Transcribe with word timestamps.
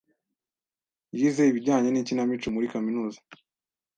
Yize 1.17 1.43
ibijyanye 1.47 1.89
n'ikinamico 1.91 2.47
muri 2.55 2.71
kaminuza. 2.73 3.19